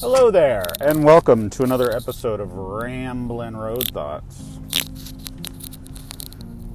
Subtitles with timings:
[0.00, 4.60] Hello there, and welcome to another episode of Ramblin' Road Thoughts.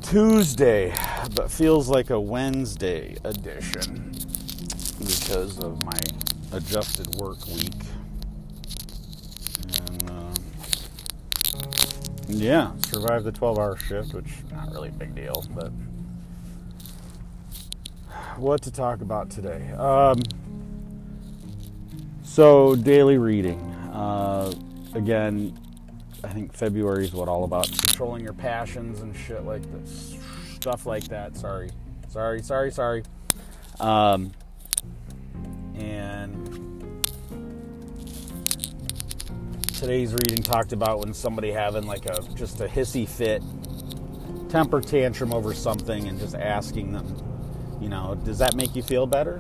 [0.01, 0.94] Tuesday,
[1.33, 4.12] but feels like a Wednesday edition
[4.99, 5.97] because of my
[6.51, 7.72] adjusted work week.
[9.87, 10.33] And uh,
[12.28, 15.71] yeah, survived the 12 hour shift, which not really a big deal, but
[18.35, 19.71] what to talk about today.
[19.77, 20.21] Um,
[22.34, 23.60] so, daily reading.
[23.94, 24.52] Uh,
[24.96, 25.55] again,
[26.24, 30.18] I think February is what all about controlling your passions and shit like this,
[30.55, 31.38] stuff like that.
[31.38, 31.70] Sorry,
[32.10, 33.04] sorry, sorry, sorry.
[33.80, 34.32] Um,
[35.76, 37.05] and
[39.76, 43.44] today's reading talked about when somebody having like a just a hissy fit,
[44.50, 49.05] temper tantrum over something, and just asking them, you know, does that make you feel
[49.05, 49.40] better?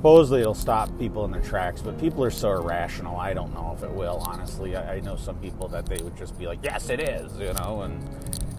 [0.00, 3.18] Supposedly it'll stop people in their tracks, but people are so irrational.
[3.18, 4.24] I don't know if it will.
[4.26, 7.30] Honestly, I, I know some people that they would just be like, "Yes, it is,"
[7.38, 8.02] you know, and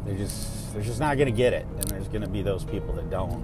[0.06, 1.66] they just they're just not going to get it.
[1.66, 3.44] And there's going to be those people that don't.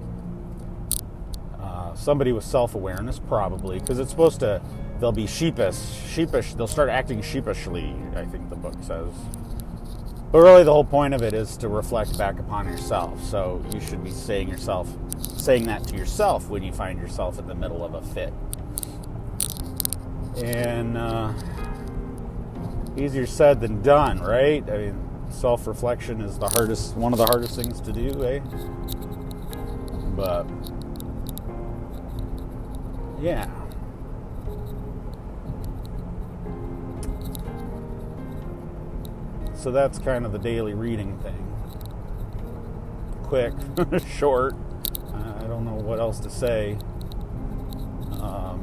[1.60, 4.62] Uh, somebody with self-awareness, probably, because it's supposed to.
[5.00, 5.76] They'll be sheepish,
[6.08, 6.54] sheepish.
[6.54, 7.96] They'll start acting sheepishly.
[8.14, 9.12] I think the book says.
[10.30, 13.20] But really, the whole point of it is to reflect back upon yourself.
[13.24, 14.88] So you should be saying yourself,
[15.48, 18.34] saying that to yourself when you find yourself in the middle of a fit.
[20.44, 21.32] And uh,
[22.98, 24.62] easier said than done, right?
[24.68, 28.40] I mean, self-reflection is the hardest, one of the hardest things to do, eh?
[30.14, 30.46] But
[33.18, 33.48] yeah.
[39.54, 41.42] So that's kind of the daily reading thing.
[43.22, 43.54] Quick,
[44.06, 44.54] short.
[45.58, 46.78] Don't know what else to say.
[48.20, 48.62] Um,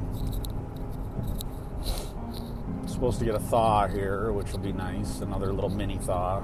[2.88, 5.20] supposed to get a thaw here, which will be nice.
[5.20, 6.42] Another little mini thaw.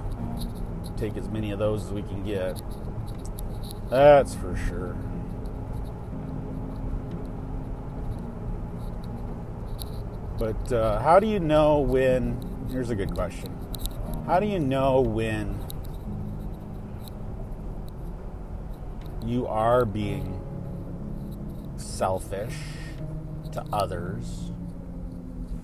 [0.98, 2.62] Take as many of those as we can get.
[3.90, 4.98] That's for sure.
[10.38, 12.68] But uh, how do you know when?
[12.70, 13.58] Here's a good question.
[14.26, 15.58] How do you know when
[19.26, 20.42] you are being
[21.92, 22.56] selfish
[23.52, 24.52] to others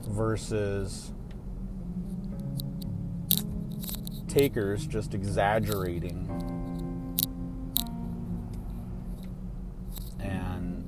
[0.09, 1.13] versus
[4.27, 6.27] takers just exaggerating
[10.19, 10.83] and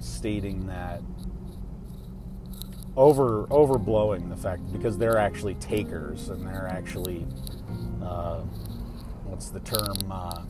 [0.00, 1.02] stating that
[2.96, 7.26] over overblowing the fact because they're actually takers and they're actually
[8.02, 8.40] uh,
[9.24, 10.42] what's the term uh,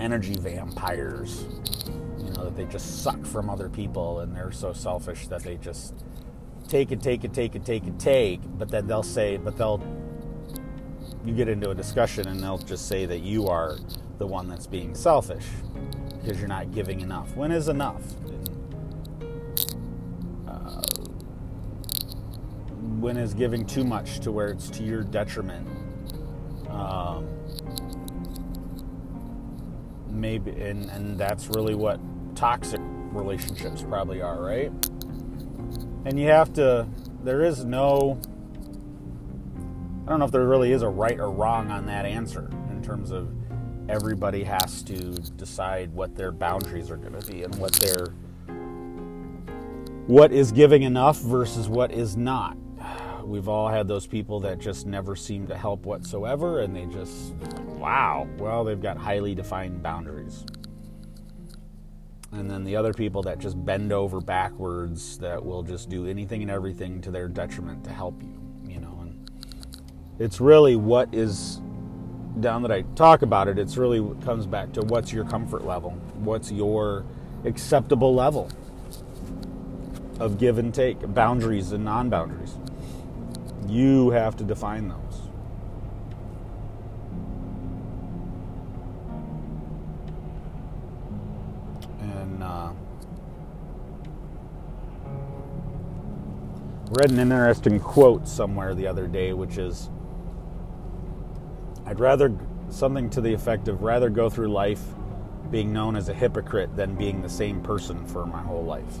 [0.00, 1.44] energy vampires
[2.18, 5.56] you know that they just suck from other people and they're so selfish that they
[5.56, 5.94] just
[6.68, 9.82] take and take and take and take and take but then they'll say but they'll
[11.24, 13.76] you get into a discussion and they'll just say that you are
[14.18, 15.46] the one that's being selfish
[16.20, 18.02] because you're not giving enough when is enough
[23.04, 25.68] when is giving too much to where it's to your detriment.
[26.70, 27.28] Um,
[30.14, 32.00] maybe, and, and that's really what
[32.34, 34.72] toxic relationships probably are, right?
[36.04, 36.86] And you have to,
[37.22, 38.20] there is no,
[40.06, 42.82] I don't know if there really is a right or wrong on that answer in
[42.82, 43.28] terms of
[43.88, 44.94] everybody has to
[45.36, 48.14] decide what their boundaries are going to be and what their
[50.06, 52.56] what is giving enough versus what is not
[53.26, 57.34] we've all had those people that just never seem to help whatsoever, and they just,
[57.84, 60.46] wow, well, they've got highly defined boundaries.
[62.32, 66.40] And then the other people that just bend over backwards, that will just do anything
[66.40, 68.98] and everything to their detriment to help you, you know.
[69.02, 69.30] And
[70.18, 71.60] it's really what is
[72.40, 75.90] down that I talk about it, it's really comes back to what's your comfort level,
[76.14, 77.04] what's your
[77.44, 78.50] acceptable level
[80.18, 82.56] of give and take, boundaries and non boundaries.
[83.68, 85.03] You have to define those.
[92.44, 92.72] Uh,
[96.90, 99.90] read an interesting quote somewhere the other day, which is
[101.86, 102.32] I'd rather
[102.70, 104.82] something to the effect of rather go through life
[105.50, 109.00] being known as a hypocrite than being the same person for my whole life.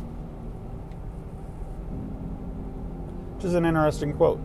[3.34, 4.40] Which is an interesting quote.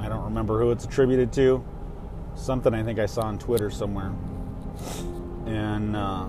[0.00, 1.64] I don't remember who it's attributed to.
[2.34, 4.12] Something I think I saw on Twitter somewhere.
[5.46, 6.28] And uh,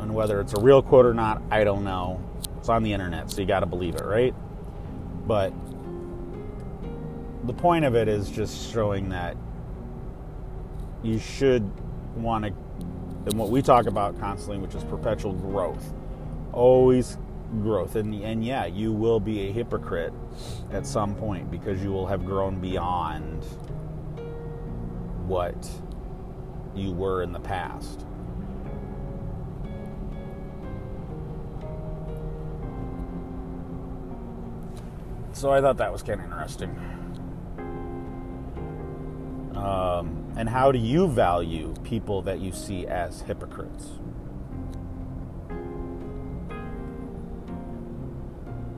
[0.00, 2.20] And whether it's a real quote or not, I don't know.
[2.58, 4.34] It's on the internet, so you got to believe it, right?
[5.26, 5.52] But
[7.44, 9.36] the point of it is just showing that
[11.02, 11.70] you should
[12.16, 12.52] want to,
[13.26, 15.92] and what we talk about constantly, which is perpetual growth.
[16.52, 17.16] Always
[17.62, 17.96] growth.
[17.96, 20.12] And, and yeah, you will be a hypocrite
[20.72, 23.44] at some point because you will have grown beyond
[25.26, 25.70] what
[26.74, 28.06] you were in the past.
[35.40, 36.68] So I thought that was kind of interesting.
[39.54, 43.88] Um, and how do you value people that you see as hypocrites?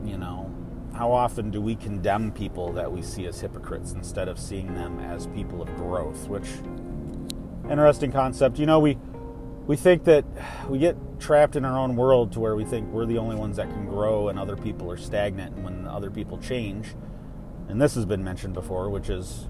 [0.05, 0.49] You know,
[0.93, 5.01] how often do we condemn people that we see as hypocrites instead of seeing them
[5.01, 6.29] as people of growth?
[6.29, 6.47] Which
[7.69, 8.57] interesting concept.
[8.57, 8.97] You know, we
[9.65, 10.25] we think that
[10.67, 13.55] we get trapped in our own world to where we think we're the only ones
[13.57, 16.89] that can grow and other people are stagnant and when other people change.
[17.69, 19.47] And this has been mentioned before which is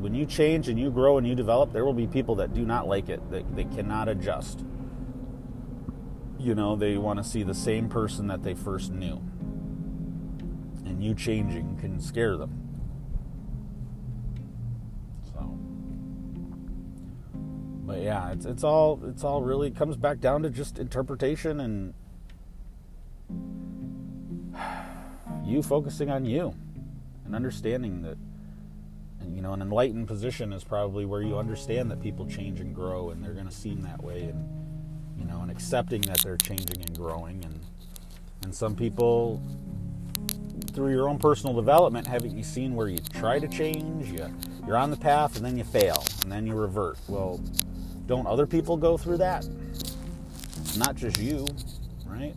[0.00, 2.64] when you change and you grow and you develop there will be people that do
[2.64, 4.64] not like it that they cannot adjust.
[6.40, 9.22] You know they want to see the same person that they first knew.
[10.84, 12.61] And you changing can scare them
[17.82, 21.94] but yeah, it's it's all it's all really comes back down to just interpretation and
[25.44, 26.54] you focusing on you
[27.24, 28.16] and understanding that
[29.28, 33.10] you know an enlightened position is probably where you understand that people change and grow
[33.10, 34.46] and they're going to seem that way and
[35.18, 37.44] you know and accepting that they're changing and growing.
[37.44, 37.60] And
[38.44, 39.42] and some people
[40.72, 44.26] through your own personal development haven't you seen where you try to change you
[44.66, 46.96] you're on the path and then you fail and then you revert.
[47.08, 47.40] Well
[48.06, 49.46] don't other people go through that?
[50.60, 51.46] It's Not just you,
[52.06, 52.34] right?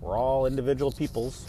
[0.00, 1.46] We're all individual peoples.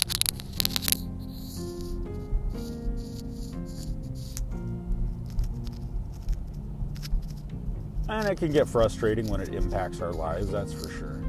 [8.08, 11.20] And it can get frustrating when it impacts our lives, that's for sure.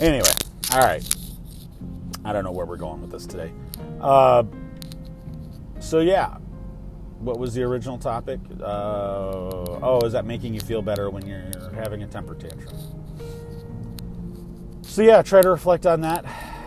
[0.00, 0.30] Anyway,
[0.72, 1.06] all right.
[2.24, 3.52] I don't know where we're going with this today.
[4.00, 4.44] Uh,
[5.80, 6.36] so, yeah,
[7.22, 8.40] what was the original topic?
[8.60, 8.64] Uh,
[9.80, 12.76] oh, is that making you feel better when you're having a temper tantrum?
[14.82, 16.24] So, yeah, try to reflect on that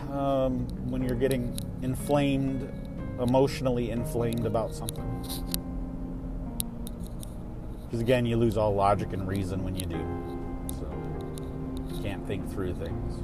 [0.09, 2.71] um, when you're getting inflamed,
[3.19, 5.05] emotionally inflamed about something.
[7.85, 9.99] Because, again, you lose all logic and reason when you do.
[10.79, 13.21] So, you can't think through things.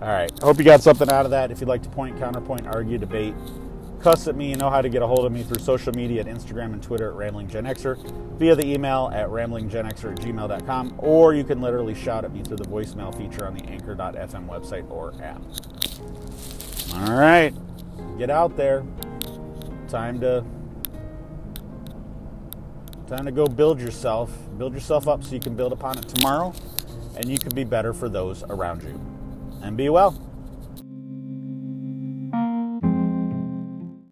[0.00, 0.32] All right.
[0.42, 1.50] Hope you got something out of that.
[1.50, 3.34] If you'd like to point, counterpoint, argue, debate,
[4.00, 6.20] cuss at me, you know how to get a hold of me through social media
[6.20, 11.44] at Instagram and Twitter at RamblingGenXer, via the email at ramblinggenxer at gmail.com, or you
[11.44, 15.42] can literally shout at me through the voicemail feature on the anchor.fm website or app.
[16.94, 17.54] All right,
[18.18, 18.84] get out there.
[19.88, 20.44] Time to
[23.08, 24.32] time to go build yourself.
[24.56, 26.54] Build yourself up so you can build upon it tomorrow
[27.16, 29.00] and you can be better for those around you.
[29.62, 30.29] And be well.